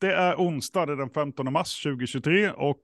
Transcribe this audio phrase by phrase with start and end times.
[0.00, 2.80] Det är onsdag, det är den 15 mars 2023 och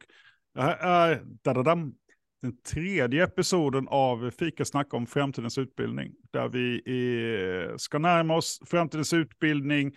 [0.55, 1.95] det här är dadadam,
[2.43, 6.13] den tredje episoden av Fikasnack om framtidens utbildning.
[6.31, 9.97] Där vi är, ska närma oss framtidens utbildning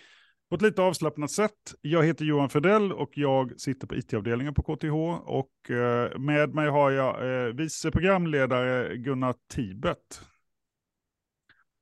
[0.50, 1.76] på ett lite avslappnat sätt.
[1.82, 4.94] Jag heter Johan Fredell och jag sitter på IT-avdelningen på KTH.
[5.26, 10.22] Och eh, med mig har jag eh, vice programledare Gunnar Tibet.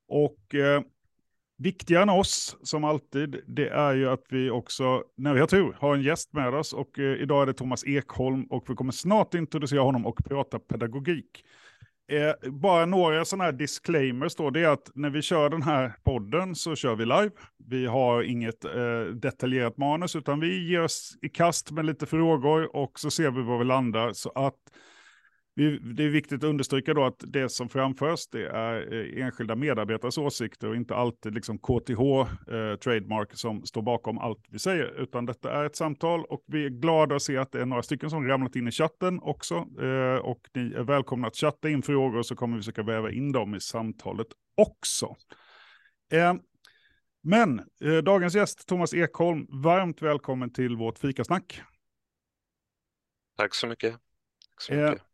[0.08, 0.82] Och eh,
[1.60, 5.78] Viktigare än oss, som alltid, det är ju att vi också, när vi har tur,
[5.80, 6.74] har en gäst med oss.
[6.74, 10.60] Och eh, idag är det Thomas Ekholm och vi kommer snart introducera honom och prata
[10.60, 11.44] pedagogik.
[12.12, 15.94] Eh, bara några sådana här disclaimers då, det är att när vi kör den här
[16.04, 17.32] podden så kör vi live.
[17.58, 22.76] Vi har inget eh, detaljerat manus utan vi ger oss i kast med lite frågor
[22.76, 24.14] och så ser vi var vi landar.
[24.14, 24.56] Så att
[25.96, 30.18] det är viktigt att understryka då att det som framförs det är eh, enskilda medarbetares
[30.18, 32.02] åsikter och inte alltid liksom KTH
[32.54, 36.66] eh, Trademark som står bakom allt vi säger, utan detta är ett samtal och vi
[36.66, 39.56] är glada att se att det är några stycken som ramlat in i chatten också
[39.56, 43.32] eh, och ni är välkomna att chatta in frågor så kommer vi försöka väva in
[43.32, 44.28] dem i samtalet
[44.58, 45.16] också.
[46.12, 46.34] Eh,
[47.24, 51.62] men eh, dagens gäst Thomas Ekholm, varmt välkommen till vårt fikasnack.
[53.38, 53.94] Tack så mycket.
[53.94, 55.07] Tack så mycket.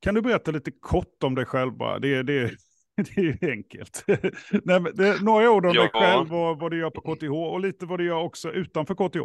[0.00, 1.98] Kan du berätta lite kort om dig själv bara?
[1.98, 2.56] Det, det,
[2.96, 4.04] det är enkelt.
[4.64, 5.80] Nej, det, några ord om ja.
[5.80, 8.94] dig själv, vad, vad du gör på KTH och lite vad du gör också utanför
[8.94, 9.18] KTH.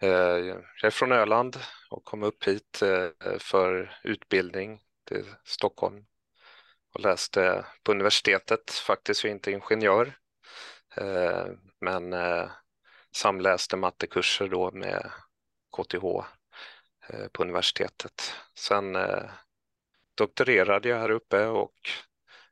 [0.00, 1.56] Eh, jag är från Öland
[1.90, 6.04] och kom upp hit eh, för utbildning till Stockholm
[6.94, 8.70] och läste på universitetet.
[8.70, 10.16] Faktiskt jag är inte ingenjör,
[10.96, 11.46] eh,
[11.80, 12.14] men
[13.16, 15.10] samläste mattekurser då med
[15.76, 16.35] KTH
[17.08, 18.34] Eh, på universitetet.
[18.54, 19.30] Sen eh,
[20.14, 21.74] doktorerade jag här uppe och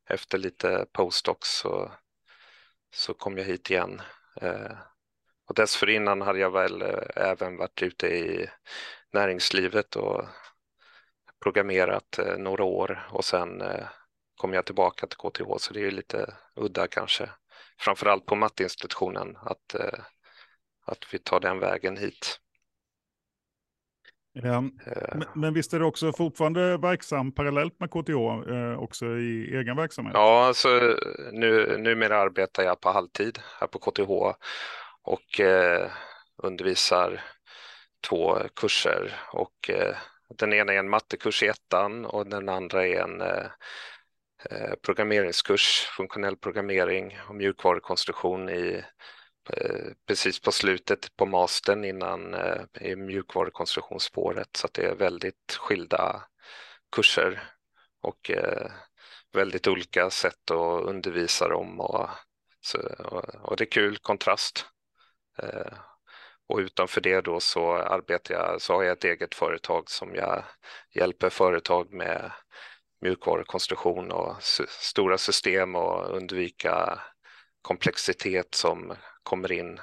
[0.06, 1.92] efter lite postdocs så,
[2.94, 4.02] så kom jag hit igen.
[4.40, 4.72] Eh,
[5.46, 6.82] och dessförinnan hade jag väl
[7.16, 8.50] även varit ute i
[9.12, 10.24] näringslivet och
[11.42, 13.62] programmerat några år och sen
[14.36, 17.30] kom jag tillbaka till KTH så det är lite udda kanske.
[17.78, 19.74] Framförallt på matteinstitutionen att,
[20.84, 22.40] att vi tar den vägen hit.
[24.36, 29.56] Ja, men, men visst är det också fortfarande verksam parallellt med KTH, eh, också i
[29.56, 30.14] egen verksamhet?
[30.14, 30.96] Ja, alltså,
[31.32, 34.10] nu, numera arbetar jag på halvtid här på KTH
[35.02, 35.90] och eh,
[36.42, 37.20] undervisar
[38.08, 39.20] två kurser.
[39.32, 39.96] Och, eh,
[40.38, 43.46] den ena är en mattekurs i ettan och den andra är en eh,
[44.50, 48.84] eh programmeringskurs, funktionell programmering och mjukvarukonstruktion i Eh,
[49.50, 55.52] Eh, precis på slutet på mastern innan eh, i mjukvarukonstruktionsspåret så att det är väldigt
[55.58, 56.22] skilda
[56.92, 57.42] kurser
[58.02, 58.70] och eh,
[59.32, 62.08] väldigt olika sätt att undervisa dem och,
[62.60, 62.78] så,
[63.42, 64.66] och det är kul kontrast.
[66.48, 70.44] Och utanför det då så arbetar jag, så har jag ett eget företag som jag
[70.94, 72.32] hjälper företag med
[73.00, 77.00] mjukvarukonstruktion och stora system och undvika
[77.64, 78.92] komplexitet som
[79.22, 79.80] kommer in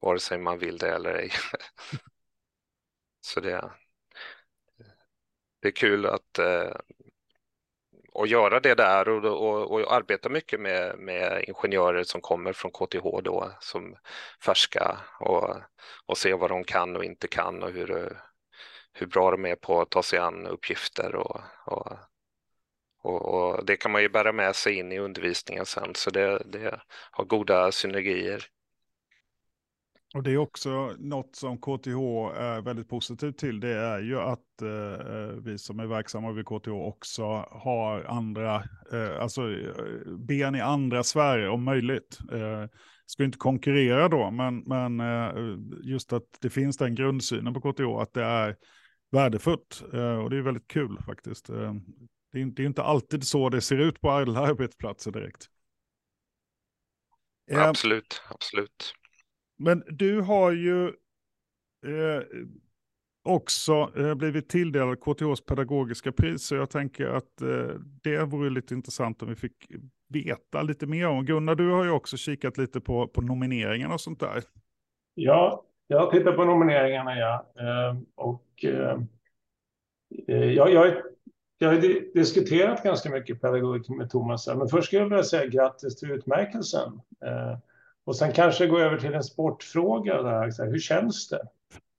[0.00, 1.30] vare sig man vill det eller ej.
[3.20, 3.70] Så det,
[5.62, 6.76] det är kul att, eh,
[8.14, 12.70] att göra det där och, och, och arbeta mycket med, med ingenjörer som kommer från
[12.70, 13.96] KTH då som
[14.44, 15.56] färska och,
[16.06, 18.20] och se vad de kan och inte kan och hur,
[18.92, 21.96] hur bra de är på att ta sig an uppgifter och, och
[23.02, 26.42] och, och, det kan man ju bära med sig in i undervisningen sen, så det,
[26.46, 26.80] det
[27.10, 28.44] har goda synergier.
[30.14, 31.98] Och det är också något som KTH
[32.36, 33.60] är väldigt positivt till.
[33.60, 38.56] Det är ju att eh, vi som är verksamma vid KTH också har andra,
[38.92, 42.18] eh, alltså eh, ben i andra sfärer om möjligt.
[42.32, 42.66] Eh,
[43.06, 48.02] ska inte konkurrera då, men, men eh, just att det finns den grundsynen på KTH,
[48.02, 48.56] att det är
[49.10, 49.82] värdefullt.
[49.92, 51.50] Eh, och det är väldigt kul faktiskt.
[51.50, 51.74] Eh,
[52.34, 55.46] Eh, det är, det är inte alltid så det ser ut på alla arbetsplatser direkt.
[57.52, 58.94] Absolut, absolut.
[59.58, 60.86] Men du har ju
[61.86, 62.22] eh,
[63.22, 66.42] också eh, blivit tilldelad KTHs pedagogiska pris.
[66.42, 69.66] Så jag tänker att eh, det vore lite intressant om vi fick
[70.08, 71.24] veta lite mer om.
[71.24, 74.42] Gunnar, du har ju också kikat lite på, på nomineringarna och sånt där.
[75.14, 77.52] Ja, jag har tittat på nomineringarna, ja.
[77.60, 78.98] Eh, och eh,
[80.28, 81.02] eh, jag, jag,
[81.62, 85.96] jag har diskuterat ganska mycket pedagogik med Thomas, men först skulle jag vilja säga grattis
[85.96, 87.00] till utmärkelsen.
[87.24, 87.58] Eh,
[88.04, 90.22] och sen kanske gå över till en sportfråga.
[90.22, 90.50] Där.
[90.50, 91.42] Så här, hur känns det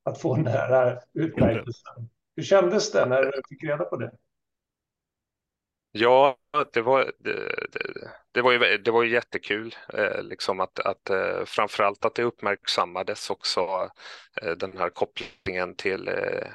[0.03, 2.09] att få den här utmärkelsen?
[2.35, 4.11] Hur kändes det när du fick reda på det?
[5.91, 6.37] Ja,
[6.73, 7.33] det var, det,
[7.71, 12.15] det, det, var, ju, det var ju jättekul, eh, liksom att, att eh, framförallt att
[12.15, 13.89] det uppmärksammades också,
[14.41, 16.47] eh, den här kopplingen till, eh,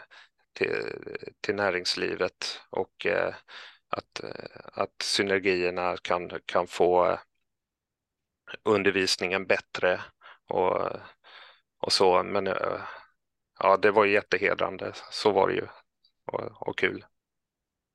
[0.56, 3.34] till, till näringslivet och eh,
[3.88, 7.18] att, eh, att synergierna kan, kan få
[8.62, 10.00] undervisningen bättre
[10.48, 10.80] och,
[11.80, 12.22] och så.
[12.22, 12.80] Men eh,
[13.58, 15.66] ja, det var jättehedrande, så var det ju
[16.32, 17.04] och, och kul.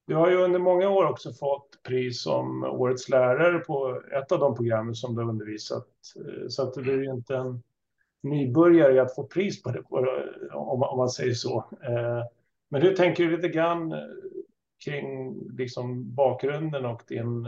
[0.08, 4.40] Du har ju under många år också fått pris som årets lärare på ett av
[4.40, 5.88] de programmen som du har undervisat.
[6.50, 7.64] Så att du är ju inte en
[8.24, 9.82] nybörjare i att få pris på det,
[10.54, 11.66] om man säger så.
[12.72, 14.00] Men hur tänker du lite grann eh,
[14.86, 17.48] kring liksom bakgrunden och din,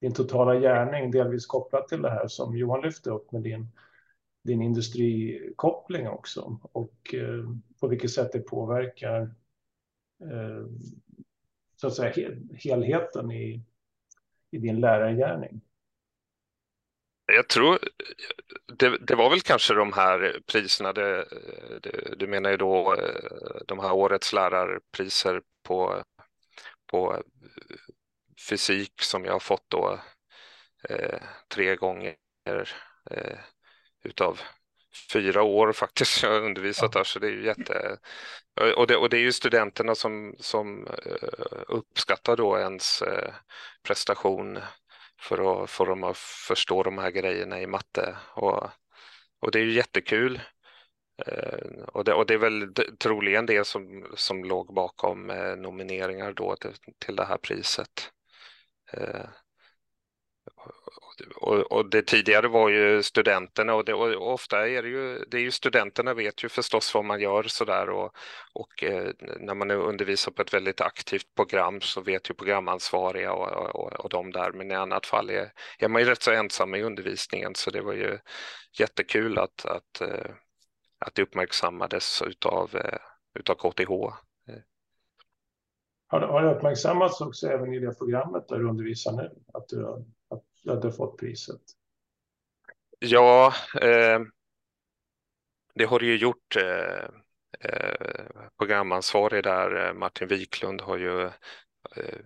[0.00, 3.68] din totala gärning, delvis kopplat till det här som Johan lyfte upp med din,
[4.44, 7.50] din industrikoppling också och eh,
[7.80, 9.20] på vilket sätt det påverkar
[10.20, 10.66] eh,
[11.76, 13.62] så att säga, helheten i,
[14.50, 15.60] i din lärargärning?
[17.32, 17.78] Jag tror,
[18.66, 21.24] det, det, var väl kanske de här priserna, det,
[21.82, 26.02] det, du menar ju då eh, de här årets lärarpriser på,
[26.90, 27.22] på
[28.48, 30.00] fysik som jag har fått då
[30.88, 31.20] eh,
[31.54, 32.16] tre gånger
[33.10, 33.38] eh,
[34.04, 34.40] utav
[35.12, 36.22] fyra år faktiskt.
[36.22, 37.98] Jag har undervisat där, så det är ju jätte...
[38.76, 43.34] Och det, och det är ju studenterna som, som eh, uppskattar då ens eh,
[43.82, 44.58] prestation
[45.20, 48.16] för att få dem att förstå de här grejerna i matte.
[48.34, 48.70] Och,
[49.40, 50.40] och det är ju jättekul.
[51.26, 56.32] Eh, och det, och det är väl troligen det som, som låg bakom eh, nomineringar
[56.32, 58.12] då till, till det här priset
[58.92, 59.26] eh,
[61.36, 65.36] och, och, det tidigare var ju studenterna och, det, och ofta är det ju, det
[65.36, 68.14] är ju studenterna vet ju förstås vad man gör sådär och,
[68.52, 73.74] och eh, när man undervisar på ett väldigt aktivt program så vet ju programansvariga och,
[73.74, 76.74] och, och de där men i annat fall är, är man ju rätt så ensam
[76.74, 78.18] i undervisningen så det var ju
[78.78, 80.30] jättekul att, att, eh,
[80.98, 82.98] att det uppmärksammades utav, eh,
[83.34, 83.90] utav KTH.
[86.06, 89.30] Har det, har det uppmärksammats också även i det programmet där du undervisar nu?
[89.52, 90.19] Att du att du
[90.66, 91.60] hade fått priset?
[92.98, 94.20] Ja, eh,
[95.74, 96.56] det har det ju gjort.
[96.56, 97.04] Eh,
[97.60, 98.26] eh,
[98.58, 101.24] programansvarig där, eh, Martin Wiklund, har ju
[101.96, 102.20] eh,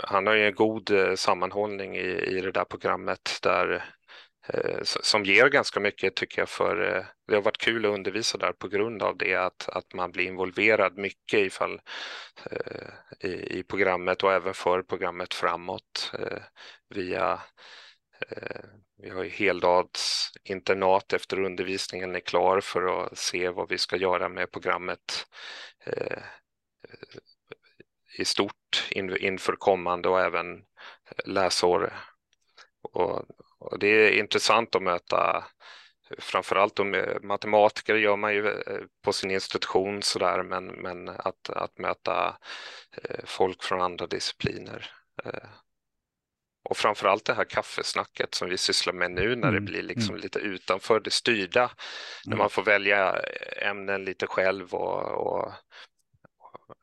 [0.00, 3.84] han har ju en god eh, sammanhållning i, i det där programmet där
[4.48, 8.38] Eh, som ger ganska mycket tycker jag för eh, det har varit kul att undervisa
[8.38, 11.80] där på grund av det att, att man blir involverad mycket ifall,
[12.50, 12.88] eh,
[13.30, 16.12] i, i programmet och även för programmet framåt
[16.88, 17.40] via
[18.28, 18.64] eh,
[18.98, 24.28] vi har ju heldagsinternat efter undervisningen är klar för att se vad vi ska göra
[24.28, 25.26] med programmet
[25.84, 26.22] eh,
[28.18, 30.64] i stort inför kommande och även
[31.24, 31.92] läsår.
[32.82, 33.24] Och,
[33.58, 35.44] och det är intressant att möta
[36.18, 41.78] framförallt de matematiker gör man ju eh, på sin institution sådär men, men att, att
[41.78, 42.36] möta
[43.24, 44.90] folk från andra discipliner
[46.68, 50.14] och framförallt det här kaffesnacket som vi sysslar med nu när det mm, blir liksom
[50.14, 50.20] mm.
[50.22, 51.62] lite utanför det styrda.
[51.62, 51.72] Mm.
[52.24, 53.20] När man får välja
[53.62, 55.52] ämnen lite själv och, och,
[56.38, 56.76] och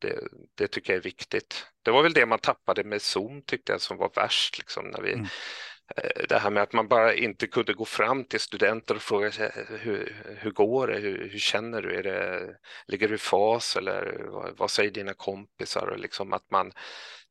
[0.00, 0.20] det,
[0.54, 1.66] det, tycker jag är viktigt.
[1.82, 4.58] Det var väl det man tappade med Zoom tyckte jag som var värst.
[4.58, 5.26] Liksom, när vi, mm.
[5.96, 9.32] Eh, det här med att man bara inte kunde gå fram till studenter och fråga
[9.32, 12.54] sig hur, hur går det, hur, hur känner du, är det,
[12.86, 16.72] ligger du i fas eller vad, vad säger dina kompisar och liksom att man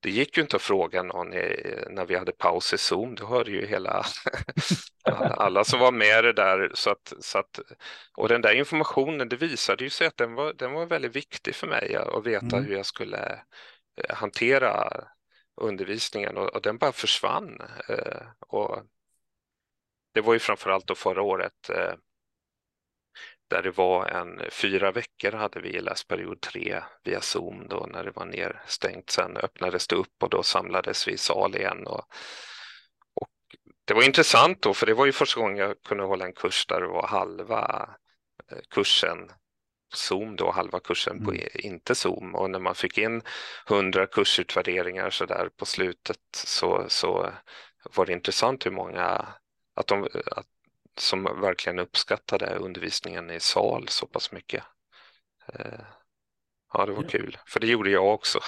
[0.01, 3.25] det gick ju inte att fråga någon i, när vi hade paus i Zoom, då
[3.25, 4.05] hörde ju hela
[5.37, 6.71] alla som var med det där.
[6.73, 7.59] Så att, så att,
[8.17, 11.55] och den där informationen, det visade ju sig att den var, den var väldigt viktig
[11.55, 12.65] för mig att veta mm.
[12.65, 13.39] hur jag skulle
[14.03, 14.89] eh, hantera
[15.59, 17.61] undervisningen och, och den bara försvann.
[17.89, 18.83] Eh, och
[20.13, 21.93] det var ju framförallt då förra året eh,
[23.49, 28.11] där det var en fyra veckor hade vi läsperiod tre via Zoom då när det
[28.11, 29.09] var nedstängt.
[29.09, 31.87] Sen öppnades det upp och då samlades vi i sal igen.
[31.87, 32.05] Och,
[33.13, 33.29] och
[33.85, 36.65] det var intressant då, för det var ju första gången jag kunde hålla en kurs
[36.65, 37.89] där det var halva
[38.51, 39.31] eh, kursen
[39.93, 41.47] Zoom då, halva kursen på mm.
[41.53, 42.35] inte Zoom.
[42.35, 43.21] Och när man fick in
[43.67, 47.29] hundra kursutvärderingar så där på slutet så, så
[47.95, 49.25] var det intressant hur många
[49.75, 50.47] att, de, att
[50.97, 54.63] som verkligen uppskattade undervisningen i sal så pass mycket.
[55.53, 55.79] Eh,
[56.73, 57.09] ja, det var ja.
[57.09, 58.39] kul, för det gjorde jag också.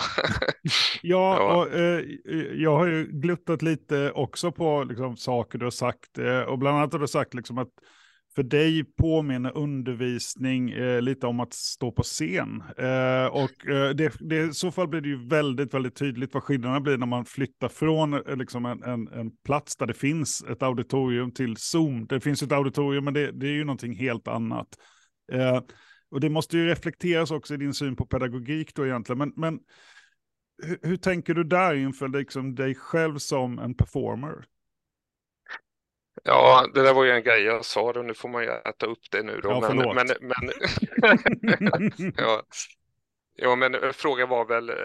[1.02, 2.06] ja, och, eh,
[2.54, 6.18] jag har ju gluttat lite också på liksom, saker du har sagt.
[6.18, 7.74] Eh, och bland annat har du sagt liksom, att
[8.36, 12.64] för dig påminner undervisning eh, lite om att stå på scen.
[12.78, 16.44] Eh, och eh, det, det, i så fall blir det ju väldigt, väldigt tydligt vad
[16.44, 20.44] skillnaderna blir när man flyttar från eh, liksom en, en, en, plats där det finns
[20.44, 22.08] ett auditorium till Zoom.
[22.08, 24.68] Det finns ett auditorium, men det, det är ju någonting helt annat.
[25.32, 25.62] Eh,
[26.12, 29.18] och det måste ju reflekteras också i din syn på pedagogik då egentligen.
[29.18, 29.60] Men, men
[30.64, 34.46] hur, hur tänker du där inför liksom dig själv som en performer?
[36.24, 38.86] Ja, det där var ju en grej jag sa och nu får man ju äta
[38.86, 39.50] upp det nu då.
[39.50, 42.44] Ja, men, men, men ja.
[43.36, 44.76] ja, men frågan var väl, eh,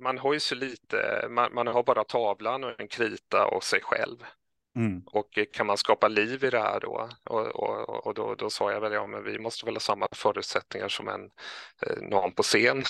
[0.00, 3.80] man har ju så lite, man, man har bara tavlan och en krita och sig
[3.82, 4.16] själv.
[4.76, 5.02] Mm.
[5.06, 7.08] Och kan man skapa liv i det här då?
[7.24, 10.08] Och, och, och då, då, sa jag väl, ja men vi måste väl ha samma
[10.12, 11.30] förutsättningar som en,
[11.86, 12.84] eh, någon på scen.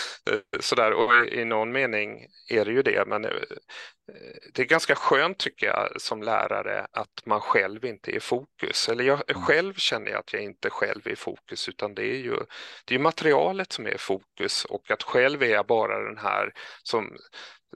[0.60, 3.30] Sådär, och i någon mening är det ju det, men eh,
[4.52, 8.88] det är ganska skönt tycker jag som lärare att man själv inte är i fokus.
[8.88, 9.42] Eller jag mm.
[9.42, 12.36] själv känner jag att jag inte själv är i fokus utan det är ju
[12.84, 16.52] det är materialet som är i fokus och att själv är jag bara den här
[16.82, 17.16] som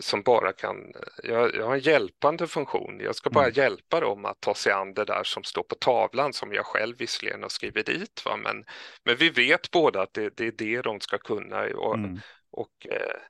[0.01, 0.93] som bara kan,
[1.23, 3.01] jag, jag har en hjälpande funktion.
[3.01, 3.55] Jag ska bara mm.
[3.55, 6.99] hjälpa dem att ta sig an det där som står på tavlan som jag själv
[6.99, 8.23] visserligen har skrivit dit.
[8.25, 8.37] Va?
[8.37, 8.65] Men,
[9.05, 11.61] men vi vet båda att det, det är det de ska kunna.
[11.63, 12.21] Och, mm.
[12.51, 13.21] och eh,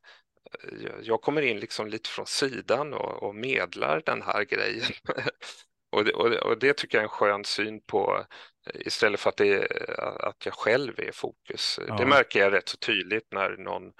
[1.03, 4.93] jag kommer in liksom lite från sidan och, och medlar den här grejen.
[5.93, 8.25] och, det, och, det, och, det, tycker jag är en skön syn på
[8.75, 9.67] istället för att, det,
[10.21, 11.81] att jag själv är i fokus.
[11.89, 11.97] Ja.
[11.97, 13.93] Det märker jag rätt så tydligt när någon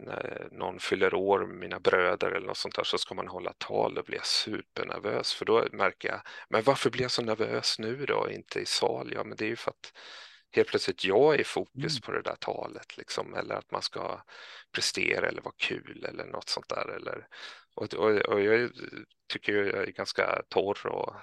[0.00, 3.94] när någon fyller år, mina bröder eller något sånt där, så ska man hålla tal,
[3.94, 5.34] då blir jag supernervös.
[5.34, 9.12] För då märker jag, men varför blir jag så nervös nu då, inte i sal?
[9.14, 9.92] Ja, men det är ju för att
[10.52, 12.00] helt plötsligt jag är i fokus mm.
[12.00, 14.22] på det där talet, liksom, eller att man ska
[14.72, 16.88] prestera eller vara kul eller något sånt där.
[16.96, 17.26] Eller,
[17.74, 18.70] och, och, och jag
[19.32, 21.14] tycker jag är ganska torr och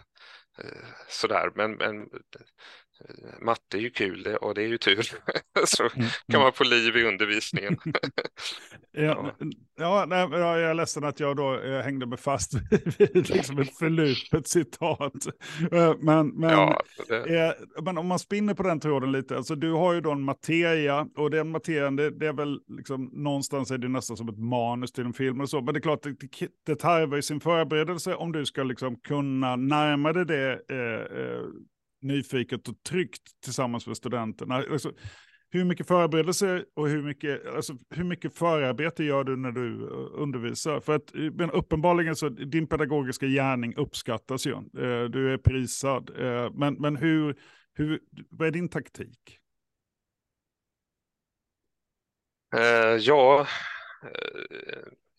[0.58, 2.10] eh, sådär, men, men
[3.42, 5.04] matte är ju kul och det är ju tur.
[5.66, 6.42] så mm, kan mm.
[6.42, 7.78] man få liv i undervisningen.
[8.92, 9.32] ja,
[9.78, 12.54] ja, nej, jag är ledsen att jag då jag eh, hängde mig fast
[12.98, 15.28] vid liksom ett förlupet citat.
[15.72, 17.48] Eh, men, men, ja, det...
[17.48, 20.22] eh, men om man spinner på den tråden lite, alltså du har ju då en
[20.22, 24.40] materia och den materian, det, det är väl liksom någonstans är det nästan som ett
[24.40, 27.40] manus till en film och så, men det är klart, det, det tarvar i sin
[27.40, 31.46] förberedelse om du ska liksom kunna närma dig det eh, eh
[32.06, 34.56] nyfiket och tryggt tillsammans med studenterna.
[34.56, 34.92] Alltså,
[35.50, 40.22] hur mycket förberedelse och hur mycket, alltså, hur mycket förarbete gör du när du eh,
[40.22, 40.80] undervisar?
[40.80, 44.52] För att eh, men uppenbarligen så din pedagogiska gärning uppskattas ju.
[44.54, 46.10] Eh, du är prisad.
[46.20, 47.36] Eh, men, men hur,
[47.74, 49.40] hur, vad är din taktik?
[52.56, 53.48] Eh, ja,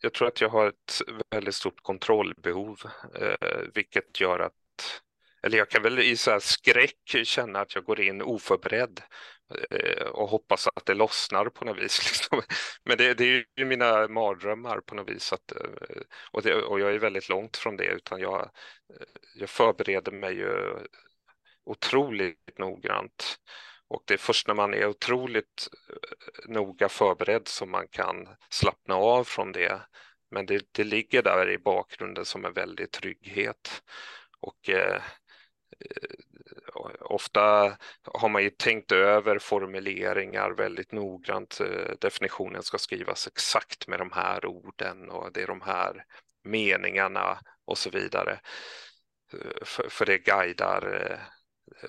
[0.00, 2.78] jag tror att jag har ett väldigt stort kontrollbehov,
[3.74, 4.52] vilket gör att
[5.46, 9.00] eller jag kan väl i så skräck känna att jag går in oförberedd
[9.70, 11.98] eh, och hoppas att det lossnar på något vis.
[12.04, 12.42] Liksom.
[12.84, 15.32] Men det, det, är ju mina mardrömmar på något vis.
[15.32, 16.00] Att, eh,
[16.32, 20.34] och, det, och, jag är väldigt långt från det, utan jag, eh, jag förbereder mig
[20.34, 20.78] ju
[21.64, 23.36] otroligt noggrant.
[23.88, 25.68] Och det är först när man är otroligt
[26.46, 29.80] noga förberedd som man kan slappna av från det.
[30.30, 33.82] Men det, det ligger där i bakgrunden som en väldig trygghet.
[34.40, 35.02] Och Eh,
[35.80, 41.61] Eh, ofta har man ju tänkt över formuleringar väldigt noggrant.
[41.61, 46.04] Eh, definitionen ska skrivas exakt med de här orden och det är de här
[46.45, 48.40] meningarna och så vidare.
[49.33, 51.18] Eh, för, för det guidar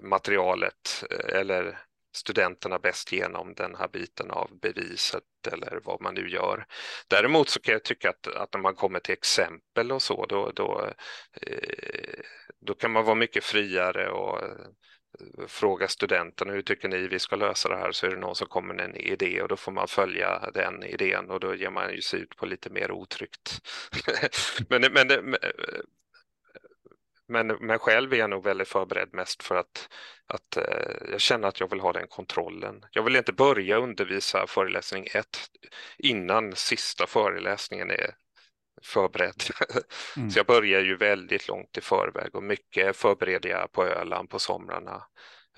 [0.02, 1.80] materialet eller
[2.18, 6.66] studenterna bäst genom den här biten av beviset eller vad man nu gör.
[7.08, 10.52] Däremot så kan jag tycka att, att när man kommer till exempel och så, då,
[10.56, 10.90] då,
[11.42, 12.20] eh,
[12.68, 17.36] då kan man vara mycket friare och eh, fråga studenterna hur tycker ni vi ska
[17.36, 19.72] lösa det här så är det någon som kommer med en idé och då får
[19.72, 23.62] man följa den idén och då ger man ju sig ut på lite mer otryggt.
[24.70, 25.82] men, men, eh, eh,
[27.28, 29.90] men, men själv är jag nog väldigt förberedd mest för att,
[30.28, 30.58] att
[31.12, 32.86] jag känner att jag vill ha den kontrollen.
[32.92, 35.26] Jag vill inte börja undervisa föreläsning 1
[35.98, 38.16] innan sista föreläsningen är
[38.84, 39.44] förberedd.
[40.18, 40.30] Mm.
[40.32, 44.40] Så jag börjar ju väldigt långt i förväg och mycket förbereder jag på Öland på
[44.40, 45.04] somrarna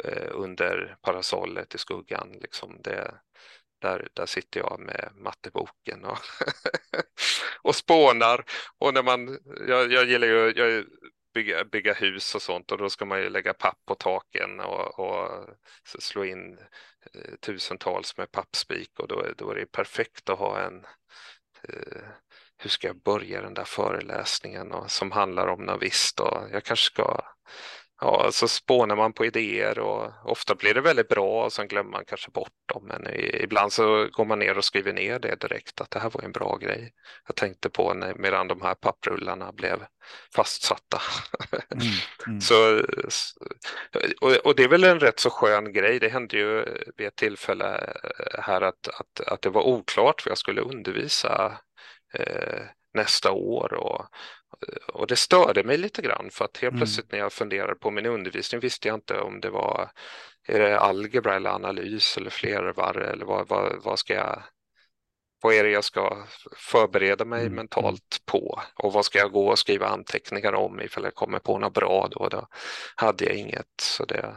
[0.04, 2.38] eh, under parasollet i skuggan.
[2.42, 3.14] Liksom det,
[3.82, 6.18] där, där sitter jag med matteboken och,
[7.62, 8.46] och spånar.
[8.78, 10.86] Och när man, jag, jag gillar ju, jag
[11.34, 15.00] bygga, bygga hus och sånt och då ska man ju lägga papp på taken och,
[15.00, 15.50] och
[16.00, 16.58] slå in
[17.14, 20.86] eh, tusentals med pappspik och då, då är det perfekt att ha en
[21.64, 22.10] eh,
[22.62, 26.64] hur ska jag börja den där föreläsningen och, som handlar om något visst och jag
[26.64, 27.22] kanske ska
[28.02, 31.92] ja, så spånar man på idéer och ofta blir det väldigt bra och sen glömmer
[31.92, 32.86] man kanske bort dem.
[32.88, 36.22] Men ibland så går man ner och skriver ner det direkt att det här var
[36.22, 36.94] en bra grej.
[37.28, 39.86] Jag tänkte på när, medan de här papprullarna blev
[40.36, 41.02] fastsatta.
[41.72, 41.88] Mm,
[42.28, 42.42] mm.
[42.42, 42.82] så,
[44.22, 46.00] och, och, det är väl en rätt så skön grej.
[46.00, 46.66] Det hände ju
[46.98, 47.94] vid ett tillfälle
[48.40, 51.60] här att, att, att det var oklart vad jag skulle undervisa
[52.14, 52.62] eh,
[52.94, 54.06] nästa år och,
[54.94, 56.80] och det störde mig lite grann för att helt mm.
[56.80, 59.92] plötsligt när jag funderade på min undervisning visste jag inte om det var
[60.48, 64.44] är det algebra eller analys eller flervarv eller vad, vad, vad ska jag
[65.42, 67.56] vad är det jag ska förbereda mig mm.
[67.56, 71.60] mentalt på och vad ska jag gå och skriva anteckningar om ifall jag kommer på
[71.60, 72.48] något bra då, då
[72.96, 74.36] hade jag inget så det,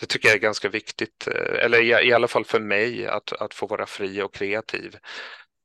[0.00, 3.32] det tycker jag är ganska viktigt, eh, eller i, i alla fall för mig att,
[3.32, 4.96] att få vara fri och kreativ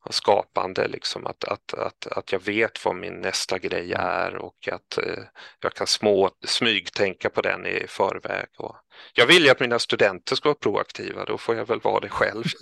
[0.10, 4.06] skapande, liksom att, att, att, att jag vet vad min nästa grej mm.
[4.08, 5.24] är och att eh,
[5.62, 8.48] jag kan små, smygtänka på den i förväg.
[8.58, 8.76] Och
[9.14, 12.10] jag vill ju att mina studenter ska vara proaktiva, då får jag väl vara det
[12.10, 12.44] själv.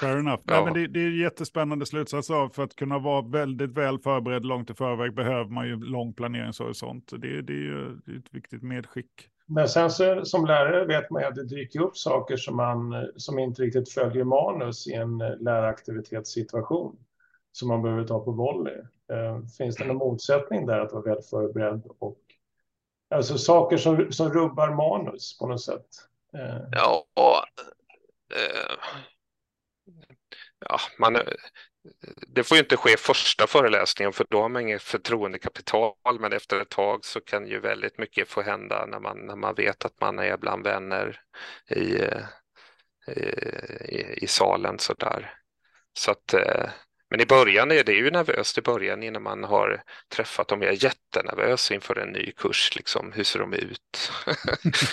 [0.00, 0.42] Fair enough.
[0.46, 0.54] Ja.
[0.54, 4.44] Nej, men det, det är jättespännande slutsats av, för att kunna vara väldigt väl förberedd
[4.44, 7.12] långt i förväg behöver man ju lång planeringshorisont.
[7.18, 9.28] Det, det är ju ett viktigt medskick.
[9.46, 13.10] Men sen så, som lärare vet man ju att det dyker upp saker som, man,
[13.16, 16.96] som inte riktigt följer manus i en eh, läraktivitetssituation
[17.52, 18.78] som man behöver ta på volley.
[19.12, 22.18] Eh, finns det någon motsättning där att vara väl förberedd och
[23.10, 25.86] alltså saker som, som rubbar manus på något sätt?
[26.34, 26.62] Eh.
[26.72, 27.36] Ja, och,
[28.36, 28.76] eh,
[30.68, 31.16] ja man,
[32.28, 36.60] det får ju inte ske första föreläsningen för då har man inget förtroendekapital men efter
[36.60, 40.00] ett tag så kan ju väldigt mycket få hända när man, när man vet att
[40.00, 41.20] man är bland vänner
[41.70, 42.26] i, eh,
[43.84, 45.34] i, i salen sådär.
[45.92, 46.70] Så att eh,
[47.10, 50.62] men i början är det ju nervöst i början innan man har träffat dem.
[50.62, 52.76] Jag är jättenervös inför en ny kurs.
[52.76, 53.12] Liksom.
[53.12, 54.12] Hur ser de ut?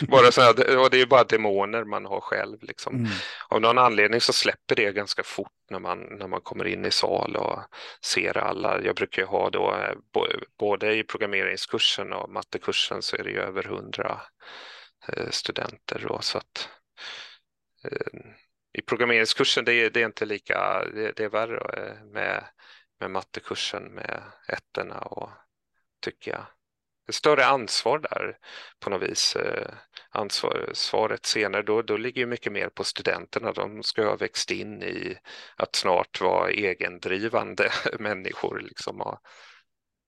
[0.08, 2.64] bara så här, och det är bara demoner man har själv.
[2.64, 2.96] Liksom.
[2.96, 3.12] Mm.
[3.48, 6.92] Av någon anledning så släpper det ganska fort när man, när man kommer in i
[6.92, 7.60] sal och
[8.06, 8.82] ser alla.
[8.84, 9.96] Jag brukar ju ha då, eh,
[10.60, 14.22] både i programmeringskursen och mattekursen så är det ju över hundra
[15.08, 16.06] eh, studenter.
[16.08, 16.70] Då, så att,
[17.84, 18.20] eh,
[18.74, 22.44] i programmeringskursen det är, det är inte lika, det, det är värre eh, med,
[23.00, 25.30] med mattekursen med ettorna och
[26.02, 26.46] tycker jag.
[27.08, 28.38] Det större ansvar där
[28.80, 29.36] på något vis.
[29.36, 29.74] Eh,
[30.14, 33.52] Ansvaret senare, då, då ligger ju mycket mer på studenterna.
[33.52, 35.18] De ska ha växt in i
[35.56, 38.60] att snart vara egendrivande människor.
[38.60, 39.20] Liksom, och,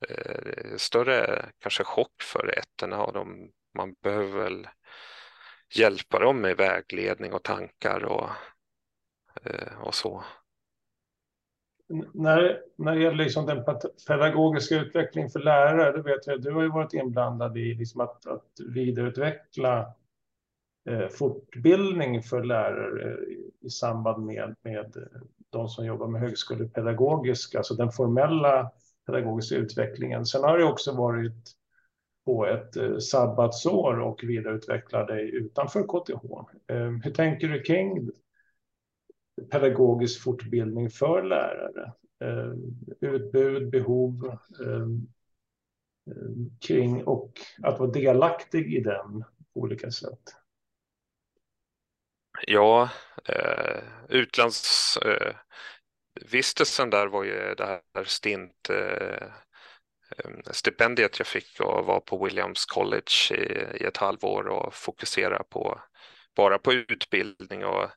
[0.10, 4.68] eh, större kanske chock för ettorna och de, man behöver väl
[5.76, 8.30] hjälpa dem med vägledning och tankar och
[9.46, 10.24] Eh, och så.
[12.14, 13.66] När, när det gäller liksom den
[14.08, 18.28] pedagogiska utvecklingen för lärare, det vet jag, du har ju varit inblandad i liksom att,
[18.28, 19.94] att vidareutveckla
[20.90, 23.18] eh, fortbildning för lärare
[23.62, 25.08] i samband med, med
[25.50, 28.72] de som jobbar med högskolepedagogiska, alltså den formella
[29.06, 30.26] pedagogiska utvecklingen.
[30.26, 31.52] Sen har det också varit
[32.26, 36.26] på ett eh, sabbatsår och vidareutveckla dig utanför KTH.
[36.68, 38.10] Eh, hur tänker du kring
[39.52, 41.94] pedagogisk fortbildning för lärare.
[42.24, 42.54] Eh,
[43.02, 44.88] utbud, behov eh,
[46.12, 46.28] eh,
[46.68, 47.32] kring och
[47.64, 50.36] att vara delaktig i den på olika sätt.
[52.48, 52.90] Ja,
[53.26, 58.70] eh, utlandsvistelsen där var ju det här stint
[60.52, 65.82] stipendiet jag fick och var på Williams College i, i ett halvår och fokusera på
[66.36, 67.90] bara på utbildning och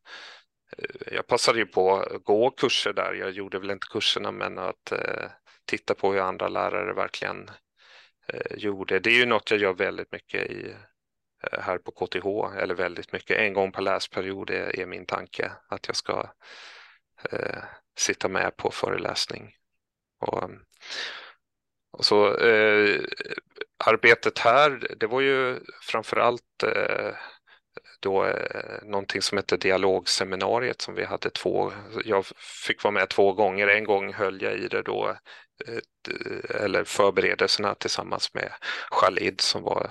[0.79, 3.15] Eh, jag passade ju på att gå kurser där.
[3.15, 5.31] Jag gjorde väl inte kurserna, men att eh,
[5.65, 7.51] titta på hur andra lärare verkligen
[8.29, 8.99] eh, gjorde.
[8.99, 10.75] Det är ju något jag gör väldigt mycket i,
[11.43, 13.39] eh, här på KTH, eller väldigt mycket.
[13.39, 16.31] En gång per läsperiod är, är min tanke att jag ska
[17.31, 17.63] eh,
[17.99, 19.53] sitta med på föreläsning.
[20.21, 20.51] Och,
[21.93, 23.01] och så eh,
[23.85, 27.15] arbetet här, det var ju framför allt eh,
[28.07, 31.73] då eh, någonting som hette dialogseminariet som vi hade två,
[32.05, 32.27] jag
[32.67, 35.17] fick vara med två gånger, en gång höll jag i det då,
[35.67, 38.53] eh, eller förberedelserna tillsammans med
[38.91, 39.91] Khalid som var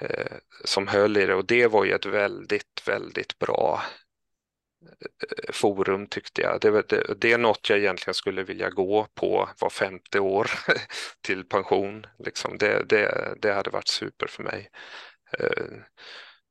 [0.00, 3.82] eh, som höll i det och det var ju ett väldigt, väldigt bra
[4.82, 6.60] eh, forum tyckte jag.
[6.60, 10.50] Det, det, det, är något jag egentligen skulle vilja gå på var femte år
[11.22, 12.06] till pension.
[12.18, 12.58] Liksom.
[12.58, 14.70] Det, det, det hade varit super för mig.
[15.38, 15.80] Eh,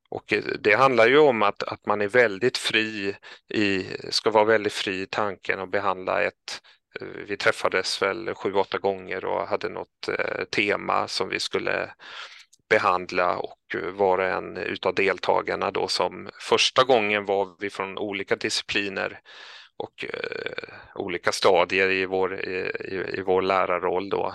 [0.08, 3.16] och eh, det handlar ju om att, att man är väldigt fri
[3.54, 6.62] i, ska vara väldigt fri i tanken och behandla ett,
[7.00, 11.90] eh, vi träffades väl sju, åtta gånger och hade något eh, tema som vi skulle
[12.70, 18.36] behandla och var och en utav deltagarna då som första gången var vi från olika
[18.36, 19.20] discipliner
[19.76, 22.72] och eh, olika stadier i vår, i,
[23.18, 24.34] i, vår lärarroll då.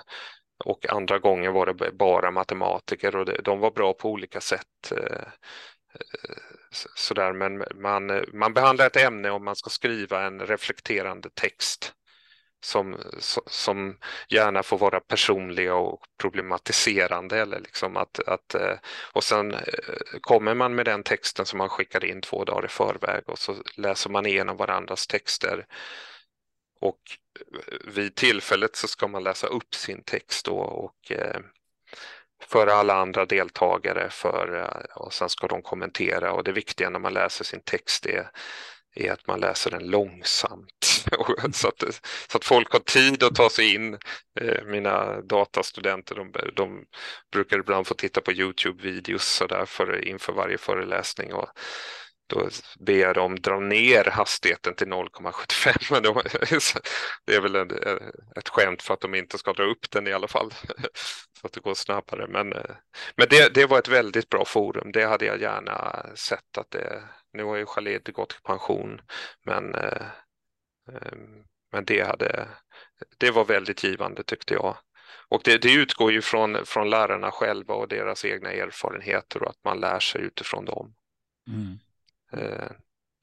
[0.66, 4.92] Och andra gången var det bara matematiker och de var bra på olika sätt.
[4.92, 5.28] Eh,
[5.94, 6.36] eh,
[6.96, 11.94] sådär, men man, man behandlar ett ämne om man ska skriva en reflekterande text
[12.64, 12.98] som,
[13.48, 13.98] som
[14.30, 17.40] gärna får vara personliga och problematiserande.
[17.40, 18.76] Eller liksom att, att, eh,
[19.14, 19.56] och sen
[20.22, 23.56] kommer man med den texten som man skickade in två dagar i förväg och så
[23.78, 25.66] läser man igenom varandras texter.
[26.82, 27.00] Och
[27.40, 31.42] eh, vid tillfället så ska man läsa upp sin text då och eh,
[32.44, 36.34] för alla andra deltagare för, eh, och sen ska de kommentera.
[36.34, 38.30] Och det viktiga när man läser sin text är
[38.96, 41.06] är att man läser den långsamt.
[41.54, 41.84] Så att,
[42.30, 43.98] så att folk har tid att ta sig in.
[44.66, 46.86] Mina datastudenter de, de
[47.32, 51.34] brukar ibland få titta på Youtube-videos för, inför varje föreläsning.
[51.34, 51.50] Och
[52.32, 56.82] då ber jag dem dra ner hastigheten till 0,75
[57.26, 57.72] det är väl en,
[58.36, 60.54] ett skämt för att de inte ska dra upp den i alla fall
[61.42, 62.28] så att det går snabbare.
[62.28, 62.76] Men, eh,
[63.16, 64.92] men det, det var ett väldigt bra forum.
[64.92, 69.02] Det hade jag gärna sett att det nu har ju Khalid gått i pension,
[69.46, 70.08] men, eh,
[70.92, 71.18] eh,
[71.72, 72.48] men det, hade,
[73.18, 74.78] det var väldigt givande tyckte jag.
[75.28, 79.64] Och det, det, utgår ju från, från lärarna själva och deras egna erfarenheter och att
[79.64, 80.94] man lär sig utifrån dem.
[81.48, 81.80] Mm.
[82.34, 82.72] Eh,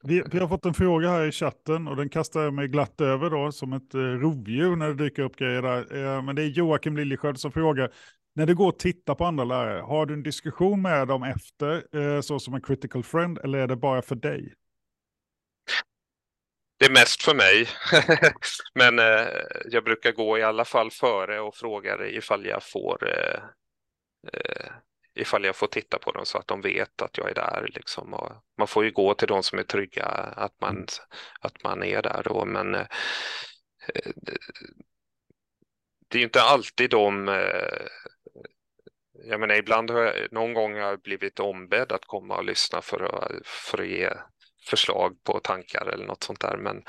[0.03, 3.01] vi, vi, har fått en fråga här i chatten och den kastar jag mig glatt
[3.01, 5.95] över då som ett eh, rovdjur när det dyker upp grejer där.
[5.95, 7.91] Eh, men det är Joakim Liljesköld som frågar,
[8.35, 11.97] när du går och tittar på andra lärare, har du en diskussion med dem efter,
[11.97, 14.53] eh, så som en critical friend, eller är det bara för dig?
[16.79, 17.67] Det är mest för mig,
[18.73, 19.27] men eh,
[19.65, 23.41] jag brukar gå i alla fall före och frågar ifall jag får eh,
[24.33, 24.71] eh,
[25.19, 27.69] ifall jag får titta på dem så att de vet att jag är där.
[27.75, 28.13] Liksom.
[28.13, 30.85] Och man får ju gå till de som är trygga att man, mm.
[31.39, 32.87] att man är där då, men eh,
[36.09, 37.87] det är inte alltid de eh,
[39.23, 42.81] jag menar, ibland har jag, någon gång har jag blivit ombedd att komma och lyssna
[42.81, 44.09] för att, för att ge
[44.65, 46.57] förslag på tankar eller något sånt där.
[46.57, 46.83] Men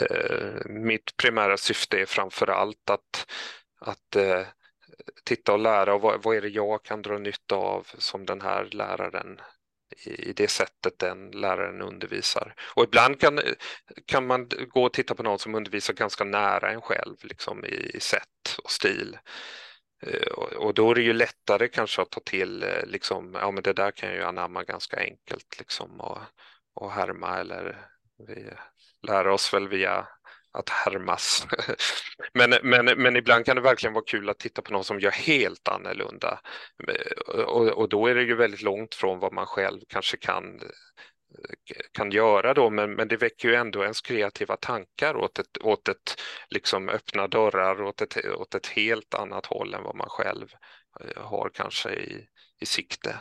[0.00, 3.26] eh, mitt primära syfte är framför allt att,
[3.80, 4.46] att eh,
[5.24, 8.40] titta och lära och vad, vad är det jag kan dra nytta av som den
[8.40, 9.40] här läraren
[10.06, 12.54] i, i det sättet den läraren undervisar.
[12.76, 13.40] Och ibland kan,
[14.06, 17.90] kan man gå och titta på någon som undervisar ganska nära en själv liksom i,
[17.94, 19.18] i sätt och stil.
[20.02, 23.62] Eh, och då är det ju lättare kanske att ta till, eh, liksom, ja men
[23.62, 26.18] det där kan jag ju anamma ganska enkelt liksom och,
[26.74, 27.88] och härma eller
[28.28, 28.50] vi
[29.02, 30.08] lär oss väl via
[30.54, 31.46] att härmas.
[32.34, 35.10] men, men, men ibland kan det verkligen vara kul att titta på någon som gör
[35.10, 36.40] helt annorlunda.
[37.46, 40.60] Och, och då är det ju väldigt långt från vad man själv kanske kan
[41.92, 45.88] kan göra då, men, men det väcker ju ändå ens kreativa tankar åt ett, åt
[45.88, 50.48] ett liksom öppna dörrar åt ett, åt ett helt annat håll än vad man själv
[51.00, 52.26] eh, har kanske i,
[52.60, 53.20] i sikte.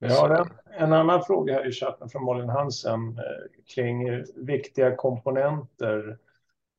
[0.00, 6.18] Vi har en, annan fråga här i chatten från Malin Hansen eh, kring viktiga komponenter.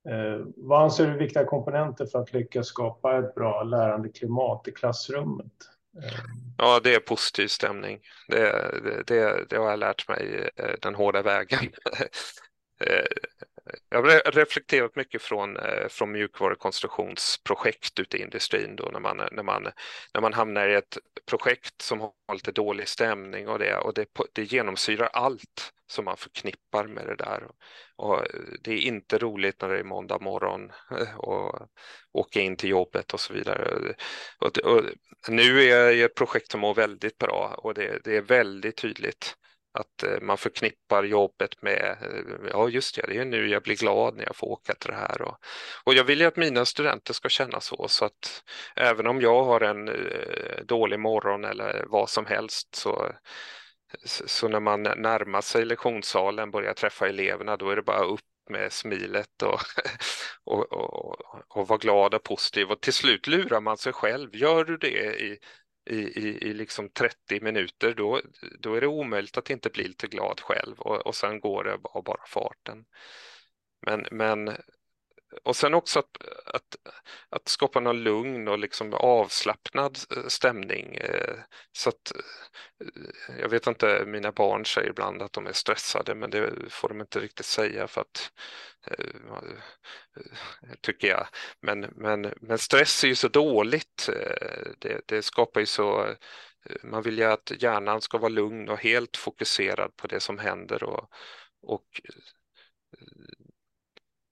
[0.09, 4.71] Eh, vad anser du är viktiga komponenter för att lyckas skapa ett bra lärandeklimat i
[4.71, 5.53] klassrummet?
[6.57, 7.99] Ja, det är positiv stämning.
[8.27, 8.71] Det,
[9.07, 11.59] det, det, har jag lärt mig eh, den hårda vägen.
[13.89, 19.43] Jag har reflekterat mycket från, eh, från mjukvarukonstruktionsprojekt ute i industrin då när man, när,
[19.43, 19.63] man,
[20.13, 24.05] när man hamnar i ett projekt som har lite dålig stämning och det, och det,
[24.33, 27.47] det genomsyrar allt som man förknippar med det där.
[27.95, 28.23] Och
[28.61, 31.69] det är inte roligt när det är måndag morgon eh, och
[32.11, 33.95] åka in till jobbet och så vidare.
[34.39, 34.83] Och, och
[35.27, 38.77] nu är jag i ett projekt som mår väldigt bra och det, det är väldigt
[38.77, 39.35] tydligt
[39.79, 43.75] att eh, man förknippar jobbet med, eh, ja just det, det är nu jag blir
[43.75, 45.21] glad när jag får åka till det här.
[45.21, 45.37] Och,
[45.83, 48.43] och jag vill ju att mina studenter ska känna så, så att
[48.75, 53.11] även om jag har en eh, dålig morgon eller vad som helst så,
[54.05, 58.73] så när man närmar sig lektionssalen, börjar träffa eleverna, då är det bara upp med
[58.73, 59.59] smilet och,
[60.43, 61.15] och, och,
[61.47, 64.35] och vara glad och positiv och till slut lurar man sig själv.
[64.35, 65.39] Gör du det i
[65.89, 68.21] i, i, i liksom 30 minuter, då,
[68.59, 71.77] då är det omöjligt att inte bli lite glad själv och, och sen går det
[71.83, 72.85] av bara farten.
[73.85, 74.57] Men, men
[75.43, 76.75] och sen också att, att,
[77.29, 80.95] att skapa någon lugn och liksom avslappnad eh, stämning.
[80.95, 81.35] Eh,
[81.71, 86.29] så att, eh, jag vet inte, mina barn säger ibland att de är stressade, men
[86.29, 88.31] det får de inte riktigt säga för att
[90.81, 91.27] tycker jag.
[91.61, 94.09] Men, men, men stress är ju så dåligt.
[94.79, 96.15] Det, det skapar ju så
[96.83, 100.83] man vill ju att hjärnan ska vara lugn och helt fokuserad på det som händer
[100.83, 101.09] och,
[101.61, 102.01] och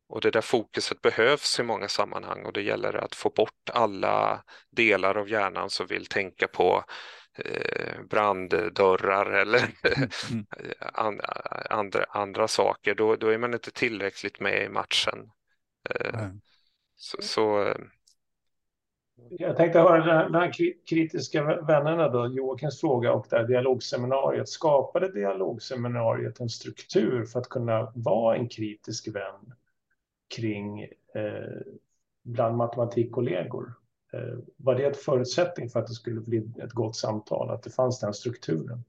[0.09, 4.43] och det där fokuset behövs i många sammanhang och det gäller att få bort alla
[4.71, 6.83] delar av hjärnan som vill tänka på
[7.37, 9.69] eh, branddörrar eller
[10.29, 10.45] mm.
[11.69, 12.95] andra, andra saker.
[12.95, 15.31] Då, då är man inte tillräckligt med i matchen.
[15.89, 16.29] Eh,
[16.95, 17.75] så, så, eh,
[19.29, 20.51] jag tänkte höra den här
[20.89, 24.49] kritiska vännerna då, Joakims fråga och det här dialogseminariet.
[24.49, 29.53] Skapade dialogseminariet en struktur för att kunna vara en kritisk vän
[30.35, 30.81] kring
[31.13, 31.61] eh,
[32.23, 33.73] bland matematikkollegor.
[34.13, 37.69] Eh, var det en förutsättning för att det skulle bli ett gott samtal, att det
[37.69, 38.83] fanns den strukturen?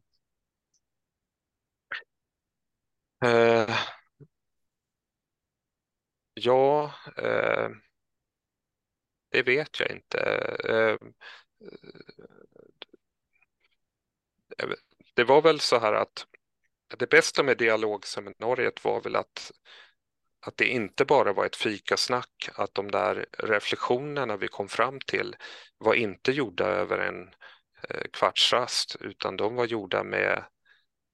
[3.24, 3.74] Uh,
[6.38, 7.68] ja, eh,
[9.30, 10.18] det vet jag inte.
[10.68, 10.96] Eh,
[11.68, 11.88] eh,
[14.58, 14.68] eh,
[15.14, 16.26] det var väl så här att
[16.98, 19.52] det bästa med dialogseminariet var väl att
[20.40, 25.36] att det inte bara var ett fikasnack, att de där reflektionerna vi kom fram till
[25.78, 27.22] var inte gjorda över en
[27.88, 30.44] eh, kvarts kvartsrast, utan de var gjorda med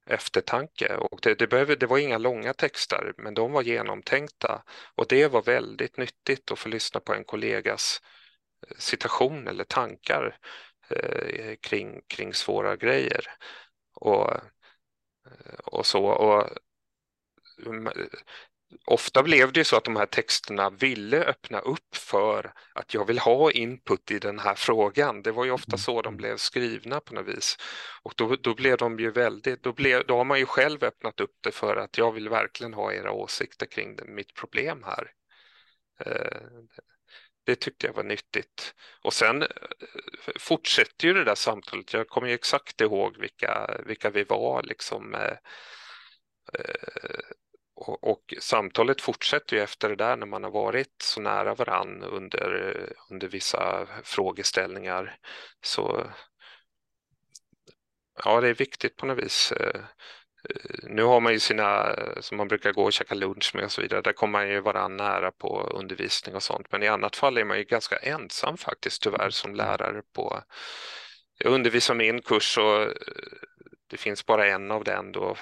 [0.07, 0.97] eftertanke.
[0.97, 4.63] Och det, det, behöver, det var inga långa texter, men de var genomtänkta.
[4.95, 8.01] Och det var väldigt nyttigt att få lyssna på en kollegas
[8.69, 10.39] eh, citation eller tankar
[10.91, 13.27] eh, kring, kring svåra grejer.
[13.95, 16.05] Och, eh, och så.
[16.05, 16.49] Och
[17.67, 17.89] mm,
[18.85, 23.19] ofta blev det så att de här texterna ville öppna upp för att jag vill
[23.19, 25.23] ha input i den här frågan.
[25.23, 26.17] Det var ju ofta så de mm.
[26.17, 27.57] blev skrivna på något vis.
[28.03, 31.21] Och då, då blev de ju väldigt, då, blev, då har man ju själv öppnat
[31.21, 35.11] upp det för att jag vill verkligen ha era åsikter kring det, mitt problem här.
[36.01, 36.49] Eh,
[37.47, 38.75] det tyckte jag var nyttigt.
[39.03, 39.49] Och sen eh,
[40.39, 41.93] fortsätter ju det där samtalet.
[41.93, 45.37] Jag kommer ju exakt ihåg vilka, vilka vi var liksom eh,
[47.77, 52.03] och, och, samtalet fortsätter ju efter det där när man har varit så nära varann
[52.03, 52.77] under,
[53.11, 55.17] under vissa frågeställningar.
[55.65, 56.07] Så
[58.25, 59.53] ja, det är viktigt på något vis.
[59.53, 59.81] Eh,
[60.83, 63.83] nu har man ju sina, som man brukar gå och käka lunch med och så
[63.83, 66.73] vidare, där kommer man ju varann nära på undervisning och sånt.
[66.73, 70.43] Men i annat fall är man ju ganska ensam faktiskt tyvärr som lärare på
[71.39, 72.89] jag undervisar min kurs och
[73.95, 75.37] det finns bara en av den då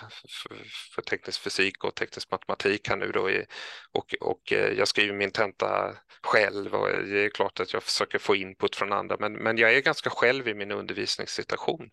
[0.94, 3.46] för teknisk fysik och teknisk matematik här nu då i,
[3.92, 7.82] och, och eh, jag skriver min tenta själv och eh, det är klart att jag
[7.82, 11.90] försöker få input från andra men, men jag är ganska själv i min undervisningssituation.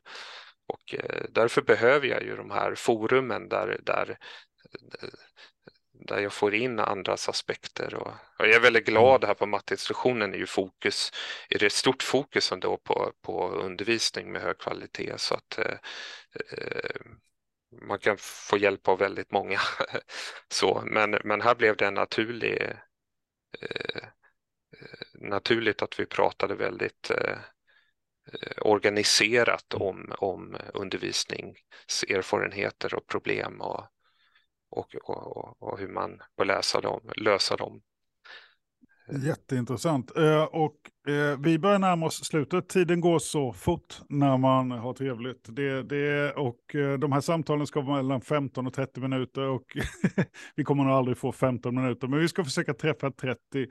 [0.67, 4.17] Och eh, därför behöver jag ju de här forumen där, där
[5.99, 7.93] där jag får in andras aspekter.
[7.93, 11.11] Och, jag är väldigt glad här på matteinstruktionen är ju fokus,
[11.49, 15.77] är det stort fokus ändå på, på undervisning med hög kvalitet så att eh,
[16.51, 17.01] eh
[17.81, 19.59] man kan få hjälp av väldigt många.
[20.47, 22.61] så, men, men här blev det en naturlig,
[23.61, 24.03] eh,
[25.13, 27.37] naturligt att vi pratade väldigt eh,
[28.61, 29.85] organiserat mm.
[29.85, 33.85] om, om undervisningserfarenheter och problem och
[34.79, 37.81] och, och, och hur man bör läsa dem, lösa dem.
[39.11, 40.17] Jätteintressant.
[40.17, 40.75] Eh, och
[41.13, 42.69] eh, vi börjar närma oss slutet.
[42.69, 45.55] Tiden går så fort när man har trevligt.
[45.55, 49.63] Det, det, och eh, de här samtalen ska vara mellan 15 och 30 minuter och
[50.55, 53.67] vi kommer nog aldrig få 15 minuter, men vi ska försöka träffa 30.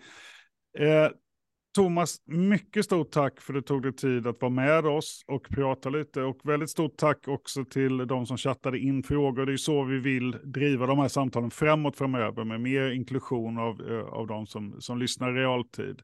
[1.79, 5.49] Thomas, mycket stort tack för att du tog dig tid att vara med oss och
[5.49, 6.23] prata lite.
[6.23, 9.47] Och väldigt stort tack också till de som chattade in frågor.
[9.47, 13.91] Det är så vi vill driva de här samtalen framåt framöver med mer inklusion av,
[13.91, 16.03] eh, av de som, som lyssnar i realtid.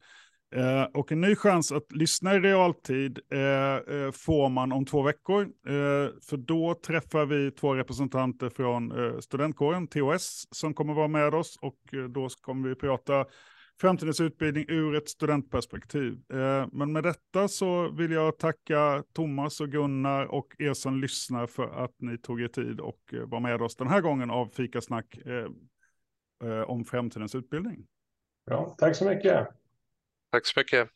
[0.54, 5.02] Eh, och en ny chans att lyssna i realtid eh, eh får man om två
[5.02, 5.42] veckor.
[5.42, 11.34] Eh, för då träffar vi två representanter från eh, studentkåren, THS, som kommer vara med
[11.34, 11.58] oss.
[11.60, 13.24] Och eh, då kommer vi prata
[13.80, 16.32] framtidens utbildning ur ett studentperspektiv.
[16.32, 21.46] Eh, men med detta så vill jag tacka Thomas och Gunnar och er som lyssnar
[21.46, 24.48] för att ni tog er tid och eh, var med oss den här gången av
[24.48, 27.86] Fikasnack eh, om framtidens utbildning.
[28.44, 29.48] Ja, tack så mycket.
[30.30, 30.88] Tack så mycket.